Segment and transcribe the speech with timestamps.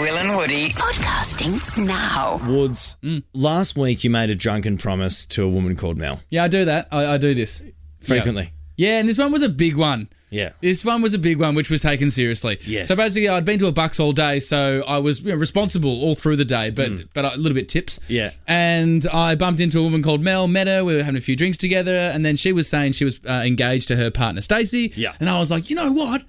[0.00, 2.40] Will and Woody podcasting now.
[2.48, 2.96] Woods,
[3.32, 6.20] last week you made a drunken promise to a woman called Mel.
[6.30, 6.88] Yeah, I do that.
[6.90, 7.62] I, I do this
[8.00, 8.52] Frequently.
[8.76, 8.88] Yeah.
[8.88, 10.08] yeah, and this one was a big one.
[10.30, 10.50] Yeah.
[10.60, 12.58] This one was a big one, which was taken seriously.
[12.64, 12.88] Yes.
[12.88, 16.02] So basically, I'd been to a Bucks all day, so I was you know, responsible
[16.02, 18.00] all through the day, but but a little bit tips.
[18.00, 18.02] Mm.
[18.08, 18.30] Yeah.
[18.48, 20.48] And I bumped into a woman called Mel.
[20.48, 20.84] Met her.
[20.84, 23.42] We were having a few drinks together, and then she was saying she was uh,
[23.44, 24.92] engaged to her partner Stacey.
[24.96, 25.12] Yeah.
[25.20, 26.24] And I was like, you know what?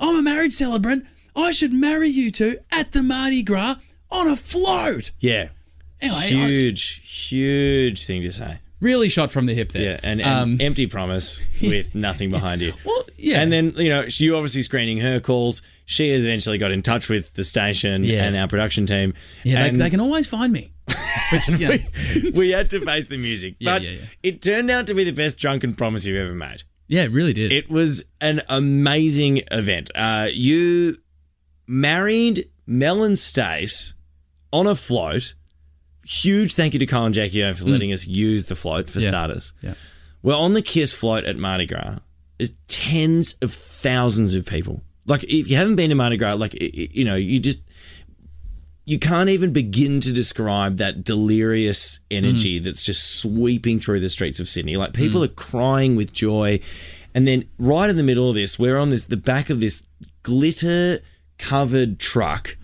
[0.00, 1.04] I'm a marriage celebrant.
[1.36, 3.76] I should marry you two at the Mardi Gras
[4.10, 5.10] on a float.
[5.20, 5.48] Yeah.
[6.00, 8.58] Anyway, I Huge, huge thing to say.
[8.80, 9.82] really shot from the hip there.
[9.92, 10.00] Yeah.
[10.02, 12.72] And, and Um, empty promise with nothing behind you.
[12.84, 13.40] well, yeah.
[13.40, 15.62] And then, you know, she obviously screening her calls.
[15.86, 18.24] She eventually got in touch with the station Yeah.
[18.24, 19.14] and our production team.
[19.44, 20.72] yeah, they, and they can always find me.
[21.32, 21.78] Which, you know,
[22.34, 23.54] we had to face the music.
[23.60, 23.98] Yeah, but yeah, yeah.
[24.24, 26.64] it turned out to be the best drunken promise you've ever made.
[26.88, 27.52] yeah, it really did.
[27.52, 29.90] It was an amazing event.
[29.94, 30.98] Uh, you
[31.66, 33.94] married Mel and Stace
[34.52, 35.34] on a float.
[36.04, 38.98] Huge thank you to Kyle and Jackie for letting us use the float for.
[39.00, 39.08] Yeah.
[39.08, 39.52] starters.
[39.62, 39.74] Yeah.
[40.22, 41.98] We're on the KIIS float at Mardi Gras.
[42.38, 44.82] There's tens of thousands of people.
[45.06, 47.60] Like if you haven't been to Mardi Gras, like i- i- you know, you just
[48.84, 52.64] you can't even begin to describe that delirious energy Mm.
[52.64, 54.76] that's just sweeping through the streets of Sydney.
[54.76, 56.58] Like people are crying with joy.
[57.14, 59.84] And then right in the middle of this, we're on this the back of this
[60.24, 60.98] glitter
[61.42, 62.56] covered truck.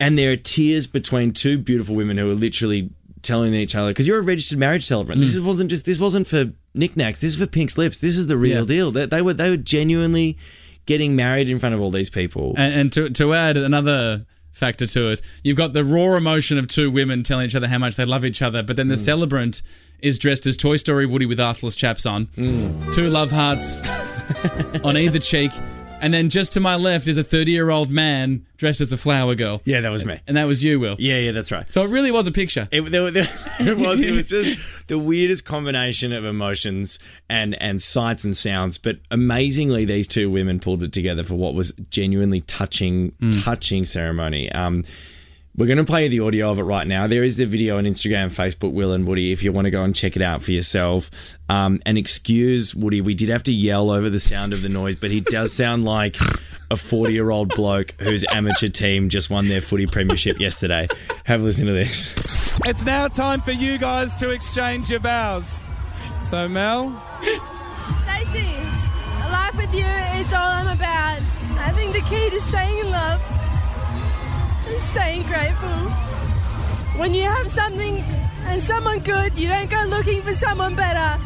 [0.00, 2.90] And there are tears between two beautiful women who are literally
[3.22, 5.20] telling each other because you're a registered marriage celebrant.
[5.20, 5.44] This mm.
[5.44, 7.20] wasn't just this wasn't for knickknacks.
[7.20, 7.98] This is for pink slips.
[7.98, 8.64] This is the real Yeah.
[8.64, 8.90] deal.
[8.90, 10.38] They, they were they were genuinely
[10.86, 12.54] getting married in front of all these people.
[12.56, 16.66] And, and to, to add another factor to it, you've got the raw emotion of
[16.66, 19.04] two women telling each other how much they love each other, but then the mm.
[19.04, 19.60] celebrant
[20.00, 22.94] is dressed as Toy Story Woody with arseless chaps on, mm.
[22.94, 23.82] two love hearts
[24.84, 25.52] on either cheek,
[26.00, 28.96] and then just to my left is a 30 year old man dressed as a
[28.96, 29.60] flower girl.
[29.64, 30.18] yeah, that was me.
[30.26, 30.96] And that was you, Will.
[30.98, 31.70] Yeah, yeah, that's right.
[31.72, 32.68] So it really was a picture.
[32.70, 33.28] It, there, there,
[33.60, 38.78] it was it was just the weirdest combination of emotions and and sights and sounds.
[38.78, 43.12] But amazingly, these two women pulled it together for what was genuinely touching,
[43.42, 44.50] touching ceremony.
[44.52, 44.84] Um,
[45.58, 47.08] we're going to play the audio of it right now.
[47.08, 49.82] There is the video on Instagram, Facebook, Will and Woody, if you want to go
[49.82, 51.10] and check it out for yourself.
[51.48, 54.94] Um, and excuse Woody, we did have to yell over the sound of the noise,
[54.94, 56.16] but he does sound like
[56.70, 60.86] a 40 year old bloke whose amateur team just won their footy premiership yesterday.
[61.24, 62.12] Have a listen to this.
[62.66, 65.64] It's now time for you guys to exchange your vows.
[66.22, 67.02] So, Mel,
[68.02, 68.54] Stacey,
[69.22, 71.20] a life with you is all I'm about.
[71.58, 73.37] I think the key to staying in love
[75.24, 75.78] grateful.
[76.98, 77.98] When you have something
[78.46, 81.22] and someone good, you don't go looking for someone better.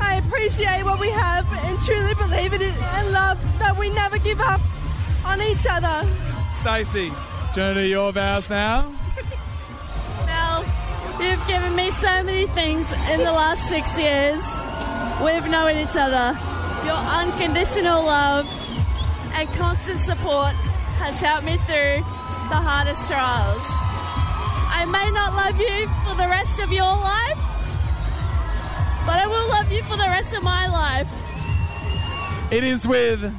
[0.00, 4.18] I appreciate what we have and truly believe in it and love that we never
[4.18, 4.60] give up
[5.24, 6.06] on each other.
[6.54, 7.10] Stacey,
[7.54, 8.82] do you your vows now?
[10.26, 10.64] Mel,
[11.20, 14.42] you've given me so many things in the last six years.
[15.24, 16.38] We've known each other.
[16.84, 18.46] Your unconditional love
[19.34, 20.52] and constant support
[21.00, 22.04] has helped me through
[22.48, 23.66] the hardest trials.
[24.70, 27.38] I may not love you for the rest of your life,
[29.06, 31.08] but I will love you for the rest of my life.
[32.52, 33.32] It is with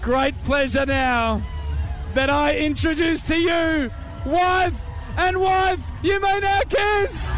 [0.00, 1.42] great pleasure now
[2.14, 3.90] that I introduce to you
[4.24, 4.80] wife
[5.16, 5.80] and wife.
[6.02, 7.37] You may now kiss.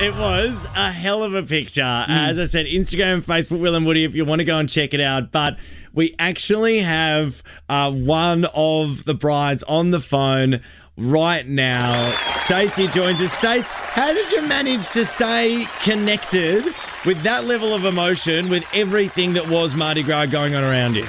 [0.00, 2.04] It was a hell of a picture.
[2.08, 4.92] As I said, Instagram, Facebook, Will and Woody, if you want to go and check
[4.92, 5.30] it out.
[5.30, 5.56] But
[5.92, 10.60] we actually have uh, one of the brides on the phone
[10.96, 12.10] right now.
[12.44, 13.32] Stacey joins us.
[13.32, 16.64] Stace, how did you manage to stay connected
[17.06, 21.06] with that level of emotion with everything that was Mardi Gras going on around you?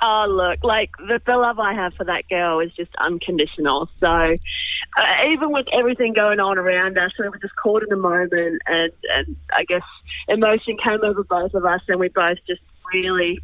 [0.00, 3.88] Oh, look, like the, the love I have for that girl is just unconditional.
[3.98, 4.36] So,
[4.96, 8.60] uh, even with everything going on around us, we were just caught in the moment,
[8.66, 9.82] and, and I guess
[10.28, 12.62] emotion came over both of us, and we both just
[12.92, 13.40] really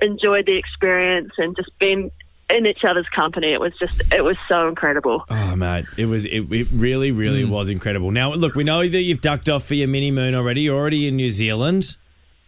[0.00, 2.10] enjoyed the experience and just been
[2.50, 3.52] in each other's company.
[3.52, 5.24] It was just, it was so incredible.
[5.30, 8.10] Oh, mate, it was it, it really, really was incredible.
[8.10, 10.62] Now, look, we know that you've ducked off for your mini moon already.
[10.62, 11.96] You're already in New Zealand.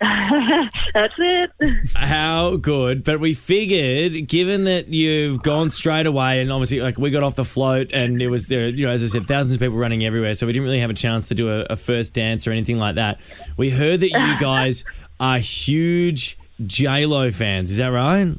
[0.94, 1.50] That's it.
[1.94, 3.04] How good.
[3.04, 7.36] But we figured, given that you've gone straight away, and obviously, like, we got off
[7.36, 10.04] the float, and it was there, you know, as I said, thousands of people running
[10.04, 12.52] everywhere, so we didn't really have a chance to do a, a first dance or
[12.52, 13.18] anything like that.
[13.56, 14.84] We heard that you guys
[15.20, 17.70] are huge J Lo fans.
[17.70, 18.34] Is that right?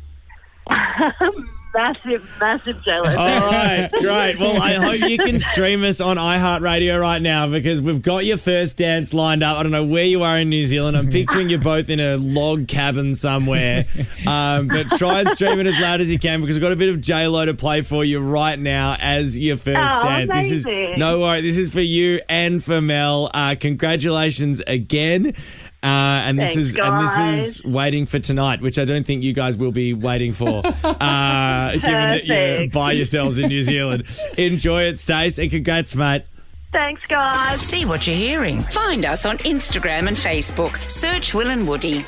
[1.75, 3.15] massive, massive jealous.
[3.15, 4.39] All right, great.
[4.39, 8.37] Well, I hope you can stream us on iHeartRadio right now because we've got your
[8.37, 9.57] first dance lined up.
[9.57, 10.95] I don't know where you are in New Zealand.
[10.97, 13.85] I'm picturing you both in a log cabin somewhere.
[14.25, 16.75] Um, but try and stream it as loud as you can because we've got a
[16.77, 20.31] bit of J Lo to play for you right now as your first Oh, dance.
[20.49, 21.41] This is no worry.
[21.41, 23.29] This is for you and for Mel.
[23.33, 25.33] Uh, congratulations again.
[25.85, 29.21] Uh, and this Thanks, is and this is waiting for tonight, which I don't think
[29.21, 34.05] you guys will be waiting for, uh, given that you're by yourselves in New Zealand.
[34.39, 36.23] Enjoy it, Stace, and congrats, mate.
[36.71, 37.61] Thanks, guys.
[37.61, 38.63] See what you're hearing.
[38.63, 40.75] Find us on Instagram and Facebook.
[40.89, 42.03] Search Will and Woody.